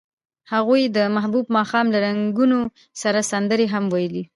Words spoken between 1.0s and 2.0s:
محبوب ماښام له